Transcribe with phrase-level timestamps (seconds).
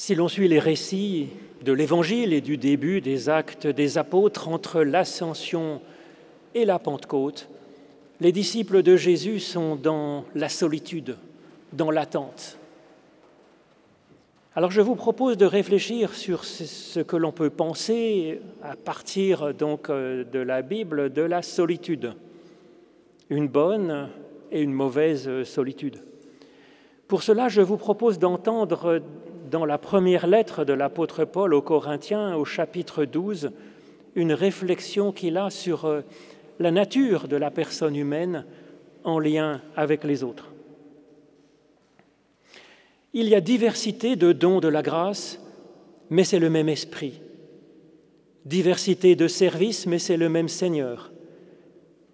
[0.00, 1.30] Si l'on suit les récits
[1.64, 5.80] de l'Évangile et du début des actes des apôtres entre l'ascension
[6.54, 7.48] et la Pentecôte,
[8.20, 11.16] les disciples de Jésus sont dans la solitude,
[11.72, 12.58] dans l'attente.
[14.54, 19.90] Alors je vous propose de réfléchir sur ce que l'on peut penser à partir donc
[19.90, 22.14] euh, de la Bible de la solitude,
[23.30, 24.10] une bonne
[24.52, 26.04] et une mauvaise solitude.
[27.08, 29.00] Pour cela, je vous propose d'entendre
[29.50, 33.50] dans la première lettre de l'apôtre Paul aux Corinthiens, au chapitre 12,
[34.14, 36.02] une réflexion qu'il a sur euh,
[36.58, 38.44] la nature de la personne humaine
[39.04, 40.52] en lien avec les autres.
[43.14, 45.40] Il y a diversité de dons de la grâce,
[46.10, 47.20] mais c'est le même esprit.
[48.44, 51.10] Diversité de services, mais c'est le même Seigneur.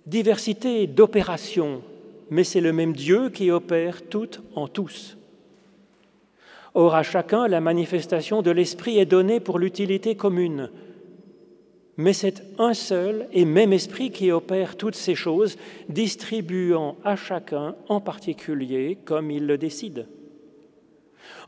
[0.07, 1.83] Diversité d'opérations,
[2.31, 5.17] mais c'est le même Dieu qui opère tout en tous.
[6.75, 10.71] Or, à chacun, la manifestation de l'Esprit est donnée pour l'utilité commune.
[11.97, 15.57] Mais c'est un seul et même Esprit qui opère toutes ces choses,
[15.89, 20.09] distribuant à chacun en particulier comme il le décide.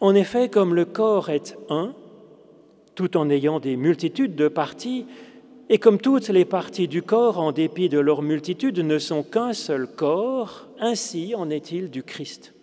[0.00, 1.94] En effet, comme le corps est un,
[2.94, 5.06] tout en ayant des multitudes de parties,
[5.68, 9.52] et comme toutes les parties du corps, en dépit de leur multitude, ne sont qu'un
[9.52, 12.55] seul corps, ainsi en est-il du Christ.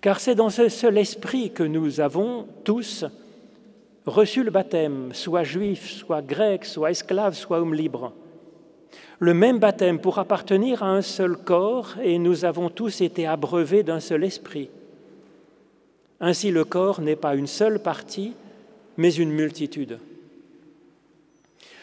[0.00, 3.04] Car c'est dans ce seul esprit que nous avons tous
[4.06, 8.12] reçu le baptême, soit juif, soit grec, soit esclave, soit homme libre.
[9.18, 13.82] Le même baptême pour appartenir à un seul corps et nous avons tous été abreuvés
[13.82, 14.70] d'un seul esprit.
[16.20, 18.32] Ainsi le corps n'est pas une seule partie,
[18.96, 19.98] mais une multitude.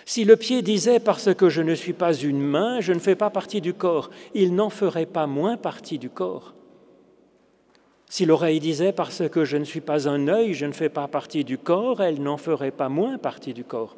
[0.05, 3.15] Si le pied disait parce que je ne suis pas une main, je ne fais
[3.15, 6.55] pas partie du corps, il n'en ferait pas moins partie du corps.
[8.09, 11.07] Si l'oreille disait parce que je ne suis pas un œil, je ne fais pas
[11.07, 13.97] partie du corps, elle n'en ferait pas moins partie du corps.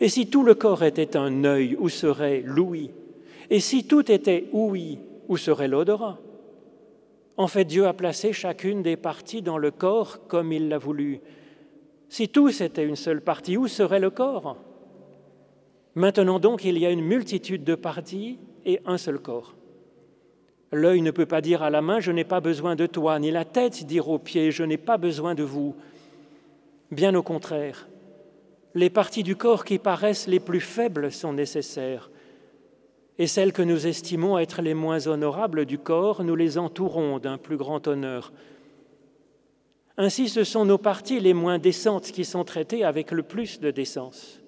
[0.00, 2.90] Et si tout le corps était un œil, où serait l'ouïe?
[3.50, 6.18] Et si tout était ouïe, où serait l'odorat?
[7.36, 11.20] En fait, Dieu a placé chacune des parties dans le corps comme il l'a voulu.
[12.08, 14.56] Si tous étaient une seule partie, où serait le corps?
[15.94, 19.54] Maintenant donc, il y a une multitude de parties et un seul corps.
[20.74, 23.30] L'œil ne peut pas dire à la main, je n'ai pas besoin de toi, ni
[23.30, 25.76] la tête dire aux pieds, je n'ai pas besoin de vous.
[26.90, 27.86] Bien au contraire,
[28.74, 32.10] les parties du corps qui paraissent les plus faibles sont nécessaires,
[33.18, 37.38] et celles que nous estimons être les moins honorables du corps, nous les entourons d'un
[37.38, 38.32] plus grand honneur.
[39.96, 43.70] Ainsi, ce sont nos parties les moins décentes qui sont traitées avec le plus de
[43.70, 44.40] décence,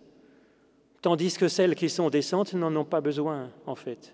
[1.03, 4.13] tandis que celles qui sont décentes n'en ont pas besoin, en fait.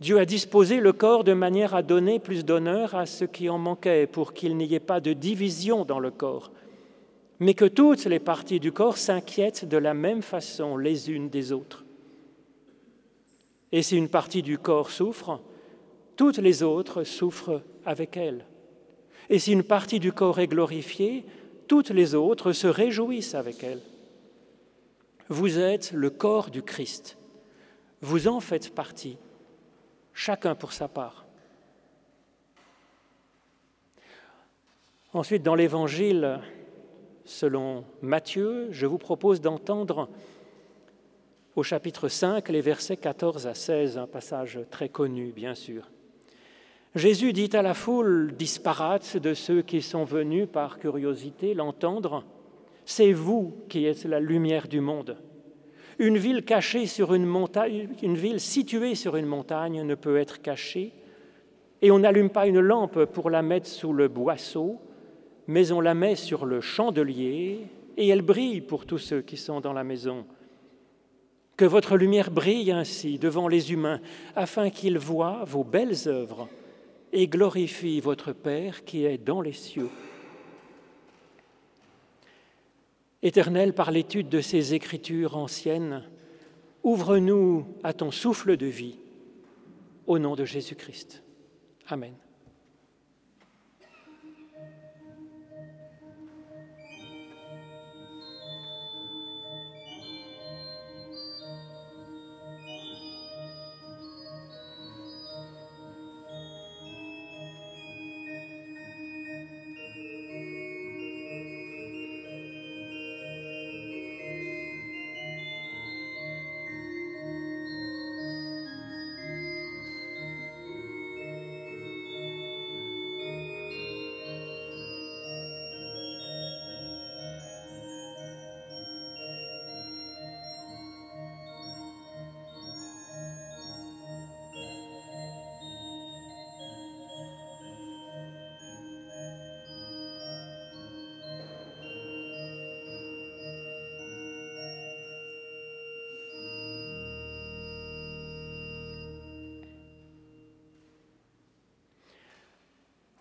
[0.00, 3.58] Dieu a disposé le corps de manière à donner plus d'honneur à ce qui en
[3.58, 6.52] manquait pour qu'il n'y ait pas de division dans le corps,
[7.40, 11.50] mais que toutes les parties du corps s'inquiètent de la même façon les unes des
[11.50, 11.84] autres.
[13.72, 15.40] Et si une partie du corps souffre,
[16.16, 18.44] toutes les autres souffrent avec elle.
[19.30, 21.24] Et si une partie du corps est glorifiée,
[21.66, 23.80] toutes les autres se réjouissent avec elle.
[25.28, 27.18] Vous êtes le corps du Christ.
[28.00, 29.18] Vous en faites partie
[30.18, 31.24] chacun pour sa part.
[35.12, 36.40] Ensuite, dans l'Évangile
[37.24, 40.08] selon Matthieu, je vous propose d'entendre
[41.54, 45.88] au chapitre 5 les versets 14 à 16, un passage très connu, bien sûr.
[46.96, 52.24] Jésus dit à la foule disparate de ceux qui sont venus par curiosité l'entendre,
[52.84, 55.16] C'est vous qui êtes la lumière du monde.
[55.98, 57.88] Une ville cachée sur une montagne,
[58.38, 60.92] située sur une montagne ne peut être cachée,
[61.82, 64.80] et on n'allume pas une lampe pour la mettre sous le boisseau,
[65.48, 67.60] mais on la met sur le chandelier,
[67.96, 70.24] et elle brille pour tous ceux qui sont dans la maison.
[71.56, 74.00] Que votre lumière brille ainsi devant les humains,
[74.36, 76.48] afin qu'ils voient vos belles œuvres
[77.12, 79.88] et glorifient votre Père qui est dans les cieux.
[83.22, 86.04] Éternel, par l'étude de ces écritures anciennes,
[86.82, 88.98] ouvre-nous à ton souffle de vie,
[90.06, 91.22] au nom de Jésus-Christ.
[91.88, 92.14] Amen.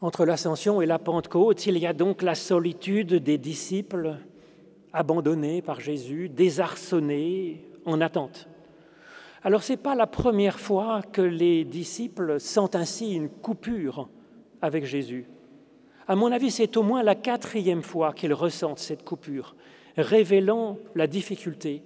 [0.08, 4.16] Entre l'ascension et la Pentecôte, il y a donc la solitude des disciples
[4.94, 8.48] abandonnés par Jésus, désarçonnés, en attente.
[9.44, 14.08] Alors ce n'est pas la première fois que les disciples sentent ainsi une coupure
[14.62, 15.26] avec Jésus.
[16.08, 19.58] À mon avis, c'est au moins la quatrième fois qu'ils ressentent cette coupure,
[19.98, 21.84] révélant la difficulté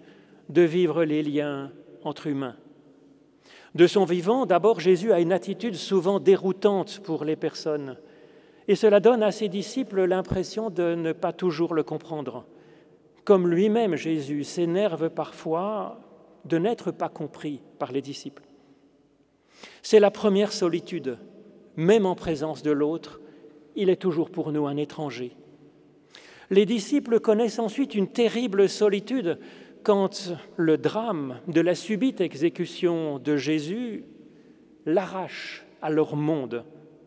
[0.48, 1.72] de vivre les liens
[2.04, 2.56] entre humains.
[3.74, 7.98] De son vivant, d'abord, Jésus a une attitude souvent déroutante pour les personnes,
[8.68, 12.46] et cela donne à ses disciples l'impression de ne pas toujours le comprendre.
[13.24, 16.00] Comme lui-même, Jésus s'énerve parfois
[16.46, 18.44] de n'être pas compris par les disciples.
[19.82, 21.18] C'est la première solitude,
[21.76, 23.20] même en présence de l'autre,
[23.76, 25.36] il est toujours pour nous un étranger.
[26.50, 29.40] Les disciples connaissent ensuite une terrible solitude
[29.84, 34.04] quand le drame de la subite exécution de Jésus
[34.86, 36.66] l'arrache à leur monde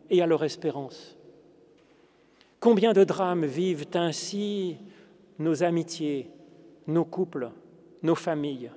[0.09, 1.14] et à leur espérance.
[2.65, 4.77] Combien de drames vivent ainsi
[5.37, 6.31] nos amitiés,
[6.87, 7.51] nos couples,
[8.01, 8.71] nos familles?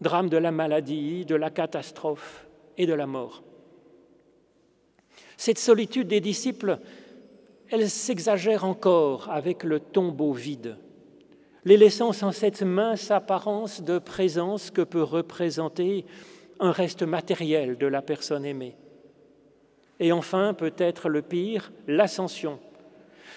[0.00, 3.44] Drames de la maladie, de la catastrophe et de la mort.
[5.36, 6.80] Cette solitude des disciples,
[7.70, 10.76] elle s'exagère encore avec le tombeau vide
[11.64, 16.04] les laissant sans cette mince apparence de présence que peut représenter
[16.58, 18.76] un reste matériel de la personne aimée.
[20.00, 22.58] Et enfin, peut-être le pire, l'ascension.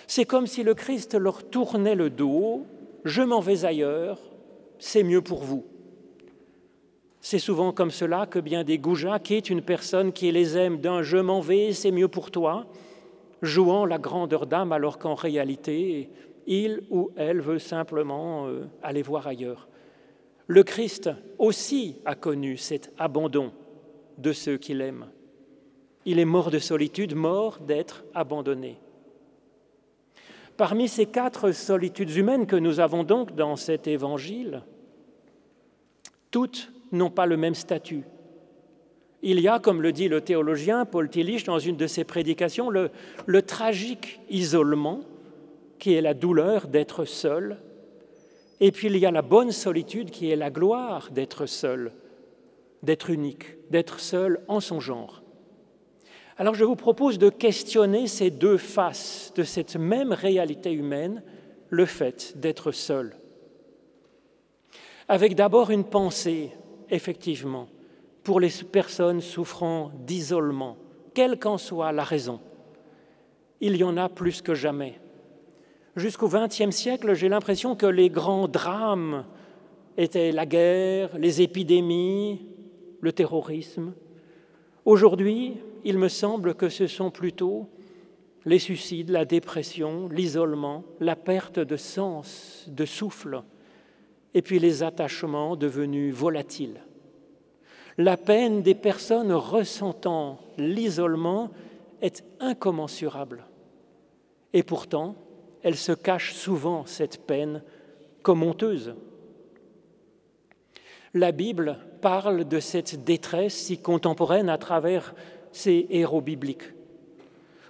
[0.08, 2.66] C'est comme si le Christ leur tournait le dos,
[3.06, 4.20] je m'en vais ailleurs,
[4.80, 5.66] c'est mieux pour vous.
[7.22, 11.04] C'est souvent comme cela que bien des goujats quittent une personne qui les aime d'un
[11.04, 12.66] je m'en vais, c'est mieux pour toi,
[13.42, 16.10] jouant la grandeur d'âme alors qu'en réalité,
[16.48, 19.68] il ou elle veut simplement euh, aller voir ailleurs.
[20.48, 21.10] Le Christ
[21.40, 23.52] aussi a connu cet abandon
[24.18, 25.08] de ceux qu'il aime.
[26.06, 28.78] Il est mort de solitude, mort d'être abandonné.
[30.58, 34.62] Parmi ces quatre solitudes humaines que nous avons donc dans cet évangile,
[36.30, 38.04] toutes n'ont pas le même statut.
[39.24, 42.70] Il y a, comme le dit le théologien Paul Tillich dans une de ses prédications,
[42.70, 42.92] le,
[43.42, 45.00] tragique isolement
[45.80, 47.58] qui est la douleur d'être seul,
[48.60, 51.94] et puis il y a la bonne solitude qui est la gloire d'être seul,
[52.84, 55.23] d'être unique, d'être seul en son genre.
[56.44, 61.24] Alors je vous propose de questionner ces deux faces de cette même réalité humaine,
[61.70, 63.16] le fait d'être seul.
[65.08, 66.52] Avec d'abord une pensée,
[66.90, 67.70] effectivement,
[68.24, 70.76] pour les personnes souffrant d'isolement,
[71.14, 72.42] quelle qu'en soit la raison.
[73.62, 75.00] Il y en a plus que jamais.
[75.96, 79.24] Jusqu'au XXe siècle, j'ai l'impression que les grands drames
[79.96, 82.46] étaient la guerre, les épidémies,
[83.00, 83.94] le terrorisme.
[84.84, 87.70] Aujourd'hui, il me semble que ce sont plutôt
[88.46, 93.44] les suicides, la dépression, l'isolement, la perte de sens, de souffle,
[94.34, 96.82] et puis les attachements devenus volatiles.
[97.98, 101.52] La peine des personnes ressentant l'isolement
[102.02, 103.46] est incommensurable.
[104.52, 105.16] Et pourtant,
[105.62, 107.64] elle se cache souvent, cette peine,
[108.24, 108.96] comme honteuse.
[111.14, 115.14] La Bible parle de cette détresse si contemporaine à travers
[115.54, 116.74] ses héros bibliques.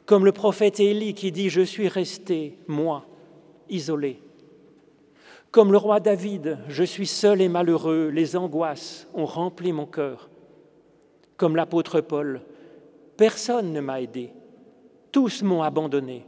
[0.05, 3.05] Comme le prophète Élie qui dit⁇ Je suis resté, moi,
[3.69, 4.19] isolé⁇
[5.51, 10.29] Comme le roi David⁇ Je suis seul et malheureux, les angoisses ont rempli mon cœur⁇
[11.37, 12.41] Comme l'apôtre Paul⁇
[13.15, 14.31] Personne ne m'a aidé,
[15.11, 16.25] tous m'ont abandonné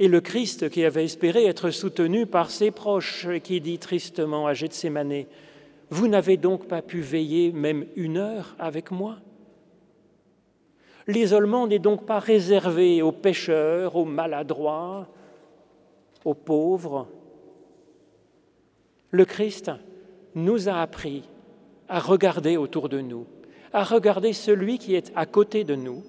[0.00, 4.54] et le Christ qui avait espéré être soutenu par ses proches, qui dit tristement à
[4.54, 5.26] Gethsemane,
[5.90, 9.18] Vous n'avez donc pas pu veiller même une heure avec moi?
[11.10, 15.08] L'isolement n'est donc pas réservé aux pécheurs, aux maladroits,
[16.24, 17.08] aux pauvres.
[19.10, 19.72] Le Christ
[20.36, 21.28] nous a appris
[21.88, 23.26] à regarder autour de nous,
[23.72, 26.04] à regarder celui qui est à côté de nous,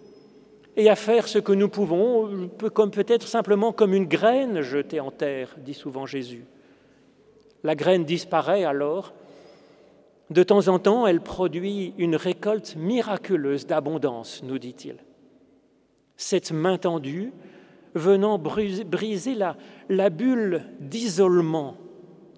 [0.78, 5.10] et à faire ce que nous pouvons, comme peut-être simplement comme une graine jetée en
[5.10, 6.46] terre, dit souvent Jésus.
[7.64, 9.14] La graine disparaît alors.
[10.32, 14.96] De temps en temps, elle produit une récolte miraculeuse d'abondance, nous dit-il.
[16.16, 17.34] Cette main tendue
[17.96, 19.36] venant briser
[19.90, 21.76] la, bulle d'isolement,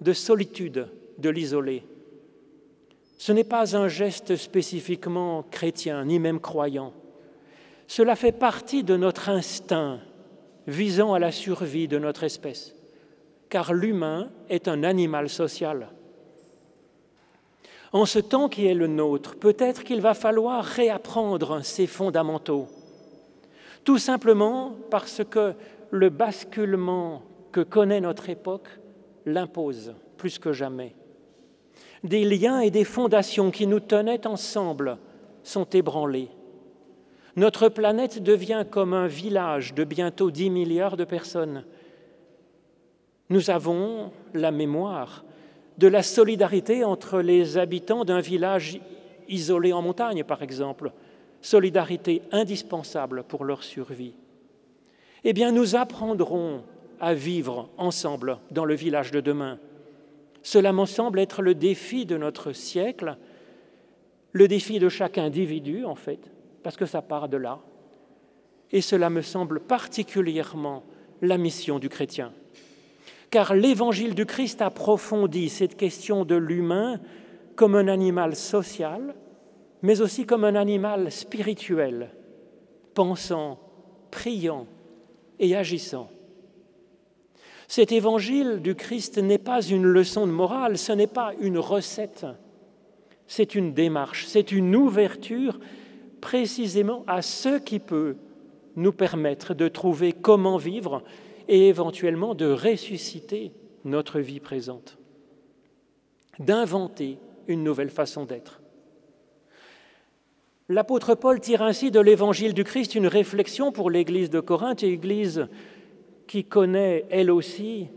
[0.00, 1.84] de solitude de l'isolé.
[3.16, 6.92] Ce n'est pas un geste spécifiquement chrétien, ni même croyant.
[7.86, 10.00] Cela fait partie de notre instinct
[10.66, 12.74] visant à la survie de notre espèce,
[13.48, 15.90] car l'humain est un animal social.
[17.94, 22.66] En ce temps qui est le nôtre, peut-être qu'il va falloir réapprendre ces fondamentaux.
[23.84, 25.54] Tout simplement parce que
[25.92, 27.22] le basculement
[27.52, 28.68] que connaît notre époque
[29.26, 30.96] l'impose plus que jamais.
[32.02, 34.98] Des liens et des fondations qui nous tenaient ensemble
[35.44, 36.30] sont ébranlés.
[37.36, 41.64] Notre planète devient comme un village de bientôt 10 milliards de personnes.
[43.28, 45.23] Nous avons la mémoire
[45.78, 48.80] de la solidarité entre les habitants d'un village
[49.28, 50.92] isolé en montagne, par exemple,
[51.40, 54.14] solidarité indispensable pour leur survie.
[55.24, 56.62] Eh bien, nous apprendrons
[57.00, 59.58] à vivre ensemble dans le village de demain.
[60.42, 63.16] Cela me semble être le défi de notre siècle,
[64.32, 66.30] le défi de chaque individu, en fait,
[66.62, 67.60] parce que ça part de là.
[68.70, 70.82] Et cela me semble particulièrement
[71.22, 72.32] la mission du chrétien.
[73.34, 77.00] Car l'évangile du Christ approfondit cette question de l'humain
[77.56, 79.12] comme un animal social,
[79.82, 82.12] mais aussi comme un animal spirituel,
[82.94, 83.58] pensant,
[84.12, 84.68] priant
[85.40, 86.08] et agissant.
[87.66, 92.26] Cet évangile du Christ n'est pas une leçon de morale, ce n'est pas une recette,
[93.26, 95.58] c'est une démarche, c'est une ouverture
[96.20, 98.14] précisément à ce qui peut
[98.76, 101.02] nous permettre de trouver comment vivre
[101.48, 103.52] et éventuellement de ressusciter
[103.84, 104.98] notre vie présente,
[106.38, 108.60] d'inventer une nouvelle façon d'être.
[110.68, 115.46] L'apôtre Paul tire ainsi de l'évangile du Christ une réflexion pour l'Église de Corinthe, Église
[116.26, 117.88] qui connaît elle aussi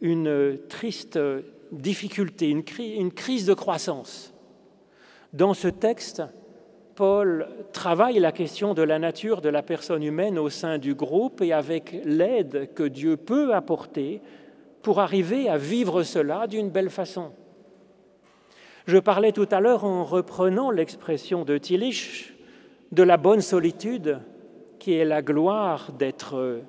[0.00, 1.18] une triste
[1.72, 4.32] difficulté, une, crise de croissance.
[5.32, 6.22] Dans ce texte,
[7.00, 11.40] Paul travaille la question de la nature de la personne humaine au sein du groupe
[11.40, 14.20] et avec l'aide que Dieu peut apporter
[14.82, 17.32] pour arriver à vivre cela d'une belle façon.
[18.86, 22.34] Je parlais tout à l'heure en reprenant l'expression de Tillich
[22.92, 24.20] de la bonne solitude
[24.78, 26.60] qui est la gloire d'être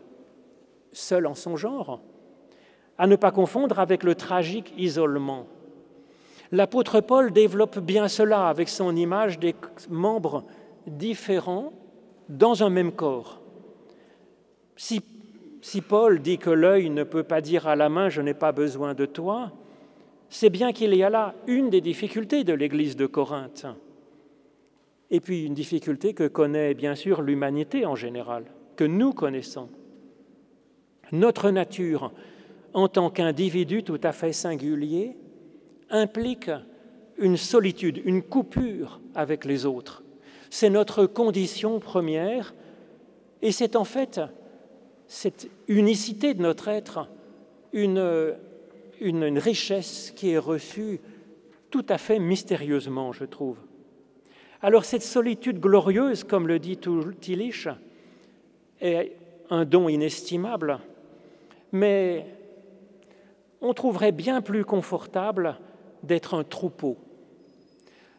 [0.93, 1.99] seul en son genre,
[2.97, 5.45] à ne pas confondre avec le tragique isolement.
[6.51, 9.55] L'apôtre Paul développe bien cela avec son image des
[9.89, 10.43] membres
[10.85, 11.71] différents
[12.27, 13.41] dans un même corps.
[14.75, 15.01] Si,
[15.87, 18.93] Paul dit que l'œil ne peut pas dire à la main je n'ai pas besoin
[18.93, 19.51] de toi,
[20.29, 23.67] c'est bien qu'il y a là une des difficultés de l'Église de Corinthe.
[25.09, 29.69] Et puis une difficulté que connaît bien sûr l'humanité en général, que nous connaissons.
[31.11, 32.11] Notre nature,
[32.73, 35.17] en tant qu'individu tout à fait singulier,
[35.91, 36.49] implique
[37.17, 40.03] une solitude, une coupure avec les autres.
[40.49, 42.53] C'est notre condition première
[43.41, 44.19] et c'est en fait
[45.07, 47.07] cette unicité de notre être,
[47.73, 47.99] une,
[49.37, 50.99] richesse qui est reçue
[51.69, 53.57] tout à fait mystérieusement, je trouve.
[54.61, 56.77] Alors cette solitude glorieuse, comme le dit
[57.19, 57.67] Tillich,
[58.79, 59.13] est
[59.49, 60.79] un don inestimable,
[61.71, 62.25] mais
[63.61, 65.57] on trouverait bien plus confortable
[66.03, 66.97] d'être un troupeau.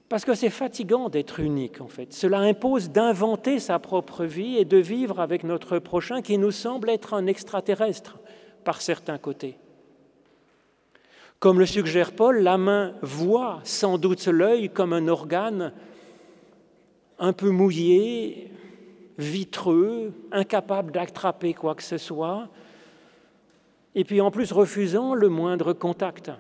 [0.09, 2.13] Parce que c'est fatigant d'être unique, en fait.
[2.13, 6.91] Cela impose d'inventer sa propre vie et de vivre avec notre prochain qui nous semble
[6.91, 8.19] être un extraterrestre
[8.65, 9.57] par certains côtés.
[11.39, 15.73] Comme le suggère Paul, la main voit sans doute l'œil comme un organe
[17.19, 18.51] un peu mouillé,
[19.19, 22.49] vitreux, incapable d'attraper quoi que ce soit,
[23.95, 26.31] et puis en plus refusant le moindre contact.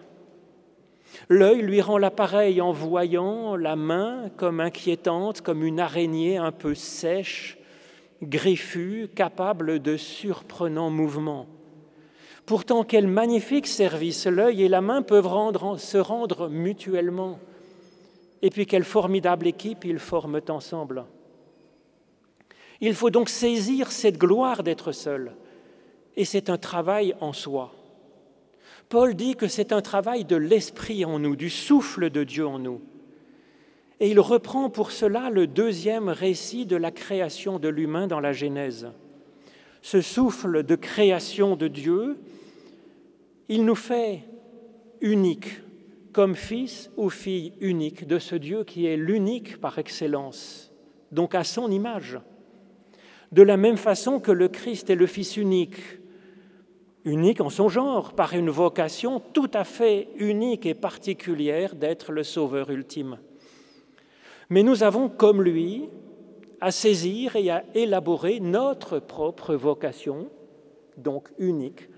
[1.28, 6.74] L'œil lui rend l'appareil en voyant la main comme inquiétante, comme une araignée un peu
[6.74, 7.58] sèche,
[8.22, 11.46] griffue, capable de surprenants mouvements.
[12.46, 15.28] Pourtant, quel magnifique service l'œil et la main peuvent
[15.78, 17.38] se rendre mutuellement.
[18.42, 21.04] Et puis, quelle formidable équipe ils forment ensemble.
[22.80, 25.36] Il faut donc saisir cette gloire d'être seul.
[26.16, 27.72] Et c'est un travail en soi.
[28.92, 32.58] Paul dit que c'est un travail de l'esprit en nous, du souffle de Dieu en
[32.58, 32.82] nous.
[34.00, 38.34] Et il reprend pour cela le deuxième récit de la création de l'humain dans la
[38.34, 38.88] Genèse.
[39.80, 42.18] Ce souffle de création de Dieu,
[43.48, 44.24] il nous fait
[45.00, 45.62] uniques,
[46.12, 50.70] comme fils ou fille unique de ce Dieu qui est l'unique par excellence,
[51.12, 52.20] donc à son image.
[53.32, 55.80] De la même façon que le Christ est le Fils unique,
[57.04, 62.22] unique en son genre, par une vocation tout à fait unique et particulière d'être le
[62.22, 63.18] Sauveur ultime.
[64.50, 65.88] Mais nous avons, comme lui,
[66.60, 70.28] à saisir et à élaborer notre propre vocation,
[70.96, 71.88] donc unique,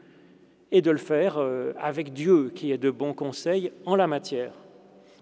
[0.72, 4.52] et de le faire euh, avec Dieu qui est de bons conseils en la matière.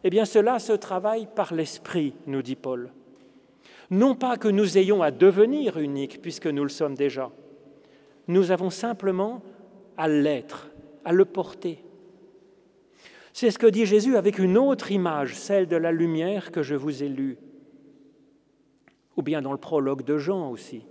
[0.05, 2.91] Eh bien cela se travaille par l'esprit, nous dit Paul.
[3.91, 7.31] Non pas que nous ayons à devenir uniques, puisque nous le sommes déjà.
[8.29, 9.43] Nous avons simplement
[9.97, 10.71] à l'être,
[11.05, 11.85] à le porter.
[13.33, 16.75] C'est ce que dit Jésus avec une autre image, celle de la lumière que je
[16.75, 17.39] vous ai lue,
[19.17, 20.83] ou bien dans le prologue de Jean aussi.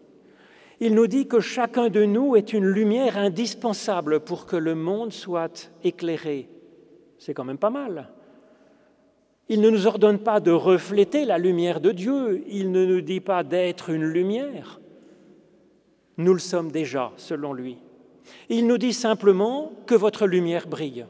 [0.80, 5.14] Il nous dit que chacun de nous est une lumière indispensable pour que le monde
[5.14, 6.50] soit éclairé.
[7.20, 8.10] C'est quand même pas mal.
[9.48, 13.20] Il ne nous ordonne pas de refléter la lumière de Dieu, il ne nous dit
[13.20, 14.80] pas d'être une lumière.
[16.18, 17.78] Nous le sommes déjà, selon lui.
[18.50, 21.06] Il nous dit simplement que votre lumière brille,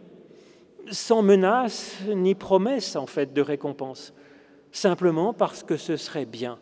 [0.91, 4.13] sans menace ni promesse en fait de récompense,
[4.71, 6.59] simplement parce que ce serait bien,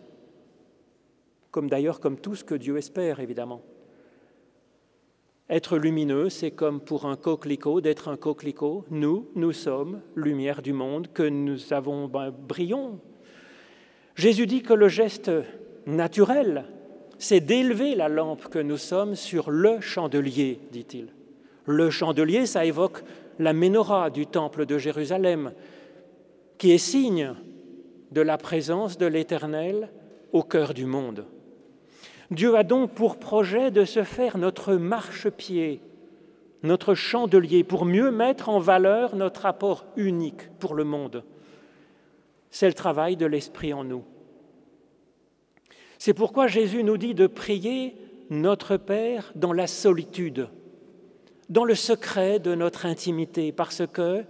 [1.51, 3.61] comme d'ailleurs comme tout ce que Dieu espère, évidemment.
[5.49, 8.85] Être lumineux, c'est comme pour un coquelicot d'être un coquelicot.
[8.91, 12.99] Nous, nous sommes lumière du monde, que nous avons, ben, brillons.
[14.13, 15.31] Jésus dit que le geste
[15.87, 16.65] naturel,
[17.19, 21.09] c'est d'élever la lampe que nous sommes sur le chandelier, dit-il.
[21.65, 23.03] Le chandelier, ça évoque
[23.37, 25.51] la menorah du temple de Jérusalem,
[26.57, 27.33] qui est signe
[28.11, 29.89] de la présence de l'Éternel
[30.31, 31.25] au cœur du monde.
[32.31, 35.81] Dieu a donc pour projet de se faire notre marchepied,
[36.63, 41.23] notre chandelier, pour mieux mettre en valeur notre apport unique pour le monde.
[42.49, 44.03] C'est le travail de l'Esprit en nous.
[45.99, 47.93] C'est pourquoi Jésus nous dit de prier
[48.29, 50.47] notre Père dans la solitude,
[51.49, 54.23] dans le secret de notre intimité, parce que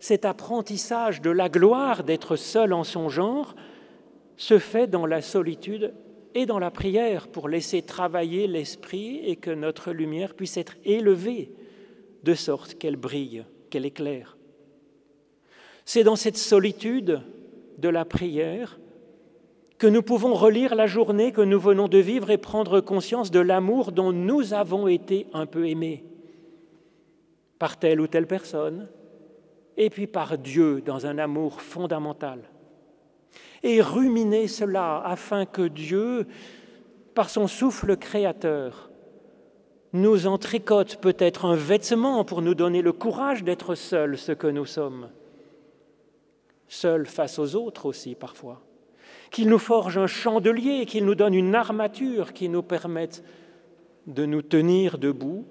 [0.00, 3.54] cet apprentissage de la gloire d'être seul en son genre
[4.38, 5.92] se fait dans la solitude
[6.34, 11.52] et dans la prière pour laisser travailler l'esprit et que notre lumière puisse être élevée
[12.22, 14.38] de sorte qu'elle brille, qu'elle éclaire.
[15.84, 17.20] C'est dans cette solitude
[17.76, 18.78] de la prière
[19.82, 23.40] que nous pouvons relire la journée que nous venons de vivre et prendre conscience de
[23.40, 26.04] l'amour dont nous avons été un peu aimés.
[27.58, 28.88] Par telle ou telle personne,
[29.76, 32.48] et puis par Dieu dans un amour fondamental.
[33.64, 36.28] Et ruminer cela afin que Dieu,
[37.16, 38.88] par son souffle créateur,
[39.92, 44.46] nous en tricote peut-être un vêtement pour nous donner le courage d'être seuls ce que
[44.46, 45.08] nous sommes,
[46.68, 48.62] seuls face aux autres aussi parfois,
[49.32, 53.24] qu'il nous forge un chandelier, qu'il nous donne une armature qui nous permette
[54.06, 55.46] de nous tenir debout,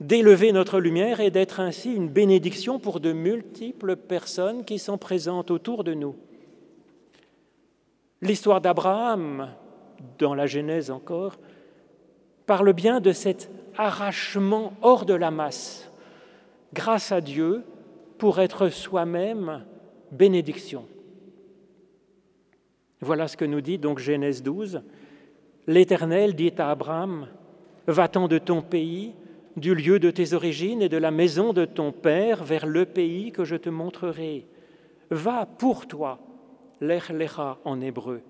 [0.00, 5.50] d'élever notre lumière et d'être ainsi une bénédiction pour de multiples personnes qui sont présentes
[5.50, 6.14] autour de nous.
[8.20, 9.48] L'histoire d'Abraham,
[10.18, 11.38] dans la Genèse encore,
[12.44, 15.90] parle bien de cet arrachement hors de la masse,
[16.74, 17.64] grâce à Dieu,
[18.18, 19.64] pour être soi-même
[20.12, 20.84] bénédiction.
[23.00, 24.82] Voilà ce que nous dit donc Genèse 12.
[25.66, 27.28] L'Éternel dit à Abraham,
[27.86, 29.14] Va-t'en de ton pays,
[29.56, 33.32] du lieu de tes origines et de la maison de ton père vers le pays
[33.32, 34.46] que je te montrerai.
[35.10, 36.18] Va pour toi
[36.80, 38.22] l'Echlecha en hébreu,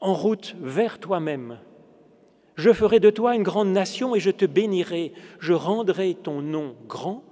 [0.00, 1.58] en route vers toi-même.
[2.54, 6.76] Je ferai de toi une grande nation et je te bénirai, je rendrai ton nom
[6.86, 7.22] grand,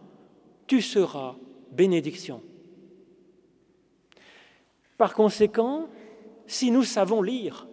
[0.67, 1.37] tu seras
[1.73, 2.43] bénédiction.
[4.97, 5.89] Par conséquent,
[6.51, 7.69] si nous savons lire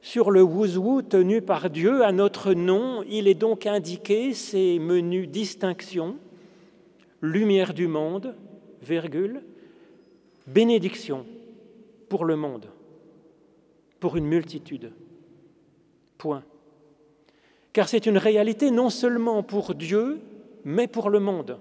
[0.00, 5.28] sur le wouzou tenu par Dieu à notre nom, il est donc indiqué ces menus
[5.28, 6.16] distinctions,
[7.20, 8.34] lumière du monde,
[8.82, 9.44] virgule,
[10.48, 11.24] bénédiction
[12.08, 12.66] pour le monde,
[14.00, 14.92] pour une multitude.
[16.18, 16.42] Point.
[17.72, 20.20] Car c'est une réalité non seulement pour Dieu,
[20.64, 21.60] mais pour le monde.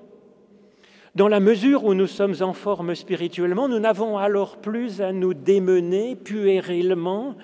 [1.14, 5.34] Dans la mesure où nous sommes en forme spirituellement, nous n'avons alors plus à nous
[5.34, 7.36] démener puérilement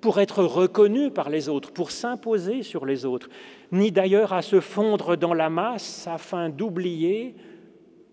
[0.00, 3.28] pour être reconnus par les autres, pour s'imposer sur les autres,
[3.70, 7.36] ni d'ailleurs à se fondre dans la masse afin d'oublier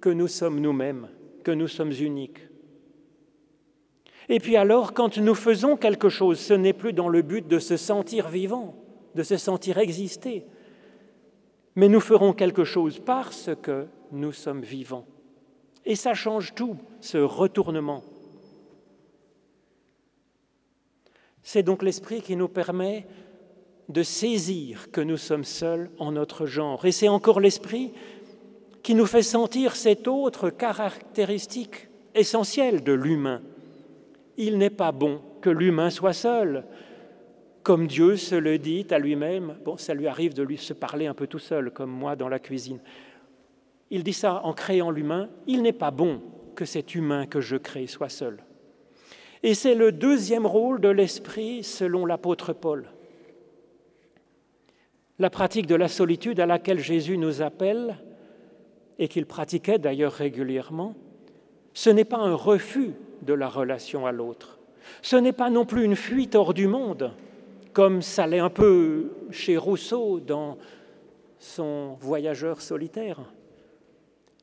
[0.01, 1.07] que nous sommes nous-mêmes,
[1.43, 2.47] que nous sommes uniques.
[4.29, 7.57] Et puis alors, quand nous faisons quelque chose, ce n'est plus dans le but de
[7.57, 8.75] se sentir vivant,
[9.15, 10.45] de se sentir exister,
[11.75, 15.05] mais nous ferons quelque chose parce que nous sommes vivants.
[15.85, 18.03] Et ça change tout, ce retournement.
[21.43, 23.07] C'est donc l'esprit qui nous permet
[23.89, 26.85] de saisir que nous sommes seuls en notre genre.
[26.85, 27.91] Et c'est encore l'esprit
[28.83, 33.41] qui nous fait sentir cette autre caractéristique essentielle de l'humain,
[34.37, 36.63] il n'est pas bon que l'humain soit seul.
[37.63, 41.05] Comme Dieu se le dit à lui-même, bon, ça lui arrive de lui se parler
[41.05, 42.79] un peu tout seul, comme moi dans la cuisine.
[43.91, 46.21] Il dit ça en créant l'humain, il n'est pas bon
[46.55, 48.43] que cet humain que je crée soit seul.
[49.43, 52.89] Et c'est le deuxième rôle de l'esprit selon l'apôtre Paul.
[55.19, 57.97] La pratique de la solitude à laquelle Jésus nous appelle,
[58.97, 60.95] et qu'il pratiquait d'ailleurs régulièrement,
[61.73, 64.59] ce n'est pas un refus de la relation à l'autre.
[65.01, 67.11] Ce n'est pas non plus une fuite hors du monde,
[67.73, 70.57] comme ça l'est un peu chez Rousseau dans
[71.39, 73.21] son voyageur solitaire.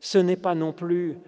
[0.00, 1.18] Ce n'est pas non plus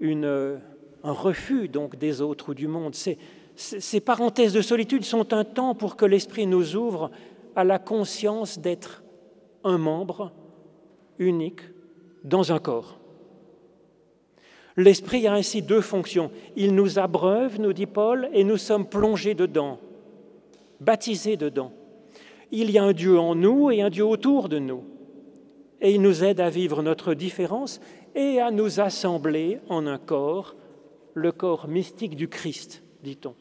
[0.00, 0.60] une,
[1.02, 2.94] un refus donc des autres ou du monde.
[2.94, 3.18] Ces,
[3.56, 7.10] ces parenthèses de solitude sont un temps pour que l'esprit nous ouvre
[7.54, 9.02] à la conscience d'être
[9.64, 10.32] un membre
[11.18, 11.60] unique
[12.24, 12.98] dans un corps.
[14.76, 16.30] L'esprit a ainsi deux fonctions.
[16.56, 19.78] Il nous abreuve, nous dit Paul, et nous sommes plongés dedans,
[20.80, 21.72] baptisés dedans.
[22.50, 24.84] Il y a un Dieu en nous et un Dieu autour de nous.
[25.80, 27.80] Et il nous aide à vivre notre différence
[28.14, 30.54] et à nous assembler en un corps,
[31.14, 33.34] le corps mystique du Christ, dit-on.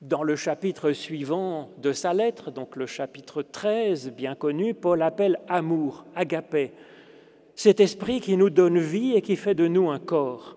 [0.00, 5.38] Dans le chapitre suivant de sa lettre, donc le chapitre 13, bien connu, Paul appelle
[5.48, 6.72] amour, agapé,
[7.54, 10.56] cet esprit qui nous donne vie et qui fait de nous un corps.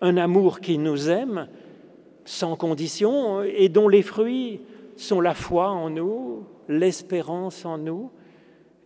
[0.00, 1.48] Un amour qui nous aime
[2.24, 4.60] sans condition et dont les fruits
[4.96, 8.10] sont la foi en nous, l'espérance en nous,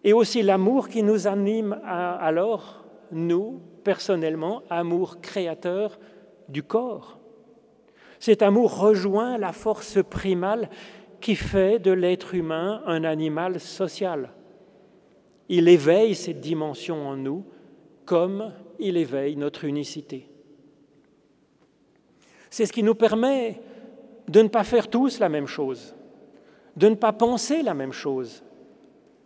[0.05, 5.99] et aussi l'amour qui nous anime alors, nous, personnellement, amour créateur
[6.49, 7.19] du corps.
[8.21, 10.69] Cet amour rejoint la force primale
[11.21, 14.31] qui fait de l'être humain un animal social.
[15.49, 17.47] Il éveille cette dimension en nous
[18.05, 20.29] comme il éveille notre unicité.
[22.51, 23.61] C'est ce qui nous permet
[24.29, 25.95] de ne pas faire tous la même chose,
[26.77, 28.45] de ne pas penser la même chose,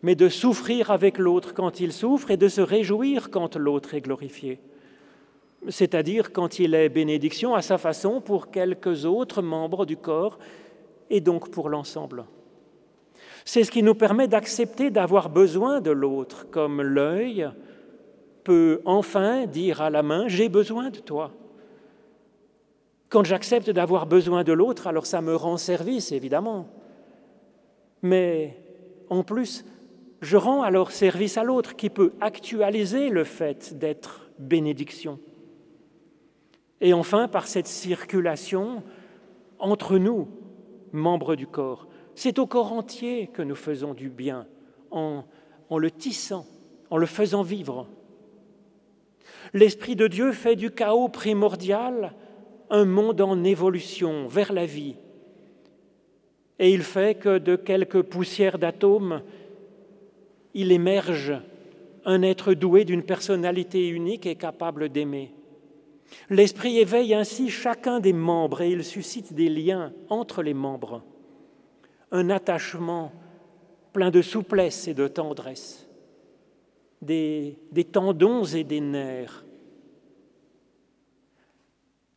[0.03, 4.01] mais de souffrir avec l'autre quand il souffre et de se réjouir quand l'autre est
[4.01, 4.61] glorifié,
[5.69, 10.39] c'est-à-dire quand il est bénédiction à sa façon pour quelques autres membres du corps
[11.11, 12.25] et donc pour l'ensemble.
[13.45, 17.49] C'est ce qui nous permet d'accepter d'avoir besoin de l'autre, comme l'œil
[18.45, 21.33] peut enfin dire à la main, j'ai besoin de toi.
[23.09, 26.69] Quand j'accepte d'avoir besoin de l'autre, alors ça me rend service, évidemment.
[28.03, 28.57] Mais
[29.09, 29.65] en plus,
[30.21, 35.19] je rends alors service à l'autre qui peut actualiser le fait d'être bénédiction.
[36.81, 38.83] Et enfin, par cette circulation
[39.59, 40.29] entre nous,
[40.93, 44.47] membres du corps, c'est au corps entier que nous faisons du bien
[44.91, 45.25] en,
[45.71, 46.47] en le tissant,
[46.91, 47.87] en le faisant vivre.
[49.53, 52.15] L'Esprit de Dieu fait du chaos primordial
[52.71, 54.97] un monde en évolution vers la vie.
[56.59, 59.23] Et il fait que de quelques poussières d'atomes,
[60.55, 61.35] il émerge
[62.05, 65.35] un être doué d'une personnalité unique et capable d'aimer.
[66.31, 71.03] L'Esprit éveille ainsi chacun des membres et il suscite des liens entre les membres
[72.11, 73.13] un attachement
[73.93, 75.89] plein de souplesse et de tendresse,
[77.03, 77.59] des,
[77.93, 79.45] tendons et des nerfs.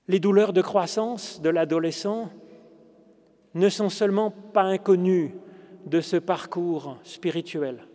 [0.07, 2.29] Les douleurs de croissance de l'adolescent
[3.53, 5.33] ne sont seulement pas inconnues
[5.85, 7.87] de ce parcours spirituel.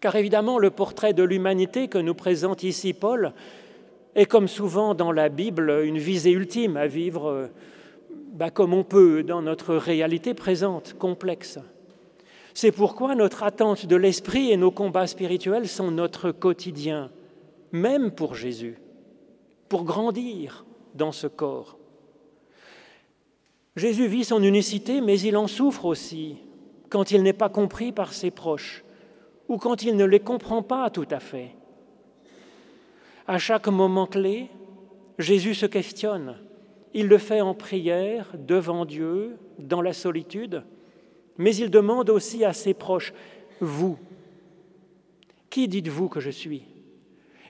[0.00, 3.32] Car évidemment, le portrait de l'humanité que nous présente ici Paul
[4.14, 7.50] est, comme souvent dans la Bible, une visée ultime à vivre
[8.36, 11.58] bah, comme on peut dans notre réalité présente, complexe.
[12.52, 17.10] C'est pourquoi notre attente de l'esprit et nos combats spirituels sont notre quotidien,
[17.72, 18.78] même pour Jésus,
[19.68, 21.78] pour grandir dans ce corps.
[23.74, 26.36] Jésus vit son unicité, mais il en souffre aussi
[26.88, 28.84] quand il n'est pas compris par ses proches
[29.48, 31.50] ou quand il ne les comprend pas tout à fait.
[33.26, 34.48] À chaque moment clé,
[35.18, 36.36] Jésus se questionne
[36.96, 40.62] il le fait en prière, devant Dieu, dans la solitude,
[41.36, 43.12] mais il demande aussi à ses proches,
[43.60, 43.98] vous,
[45.50, 46.62] qui dites-vous que je suis?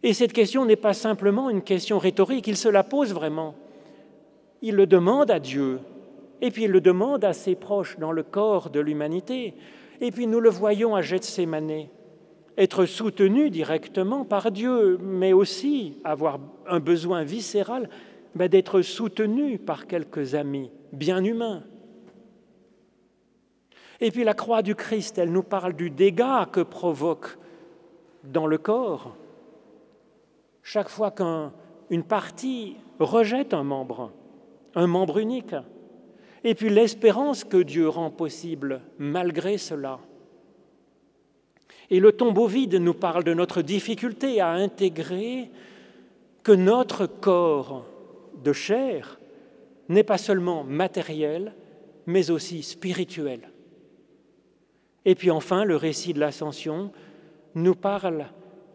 [0.02, 3.54] Et cette question n'est pas simplement une question rhétorique, il se la pose vraiment.
[4.62, 5.78] Il le demande à Dieu,
[6.40, 9.54] et puis il le demande à ses proches dans le corps de l'humanité,
[10.00, 11.88] et puis nous le voyons à Gethsemane,
[12.58, 17.88] être soutenu directement par Dieu, mais aussi avoir un besoin viscéral
[18.34, 21.62] d'être soutenu par quelques amis bien humains.
[24.00, 27.38] Et puis la croix du Christ, elle nous parle du dégât que provoque
[28.24, 29.16] dans le corps
[30.68, 34.10] chaque fois qu'une partie rejette un membre,
[34.74, 35.54] un membre unique,
[36.46, 39.98] et puis l'espérance que Dieu rend possible malgré cela.
[41.90, 45.50] Et le tombeau vide nous parle de notre difficulté à intégrer
[46.44, 47.84] que notre corps
[48.44, 49.18] de chair
[49.88, 51.52] n'est pas seulement matériel,
[52.06, 53.50] mais aussi spirituel.
[55.04, 56.92] Et puis enfin, le récit de l'ascension
[57.56, 58.26] nous parle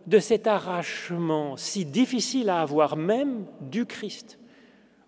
[0.08, 4.40] de cet arrachement si difficile à avoir même du Christ,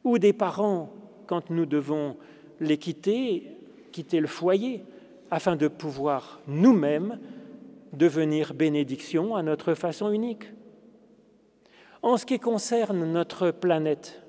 [0.05, 0.93] ou des parents
[1.27, 2.15] quand nous devons
[2.59, 3.57] les quitter,
[3.91, 4.83] quitter le foyer,
[5.31, 7.19] afin de pouvoir nous-mêmes
[7.93, 10.45] devenir bénédiction à notre façon unique.
[12.01, 14.21] En ce qui concerne notre planète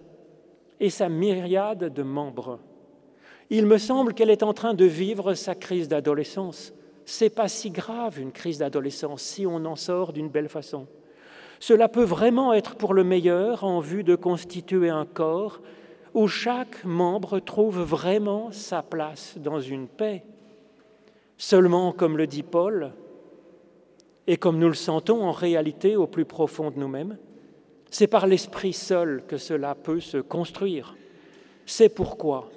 [0.80, 2.60] et sa myriade de membres,
[3.50, 6.72] il me semble qu'elle est en train de vivre sa crise d'adolescence.
[7.04, 10.86] C'est pas si grave une crise d'adolescence si on en sort d'une belle façon.
[11.60, 15.60] Cela peut vraiment être pour le meilleur en vue de constituer un corps
[16.14, 20.22] où chaque membre trouve vraiment sa place dans une paix.
[21.36, 22.92] Seulement, comme le dit Paul,
[24.26, 27.18] et comme nous le sentons en réalité au plus profond de nous-mêmes,
[27.90, 30.96] c'est par l'Esprit seul que cela peut se construire.
[31.66, 32.48] C'est pourquoi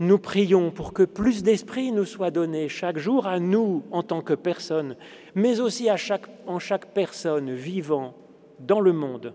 [0.00, 4.22] nous prions pour que plus d'esprit nous soit donné chaque jour à nous en tant
[4.22, 4.96] que personnes,
[5.34, 8.14] mais aussi à chaque, en chaque personne vivant
[8.60, 9.34] dans le monde.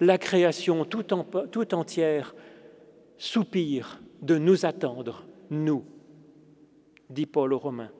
[0.00, 1.04] La création tout,
[1.50, 2.34] tout entière
[3.18, 5.84] soupire de nous attendre, nous,
[7.10, 7.90] dit Paul aux Romains.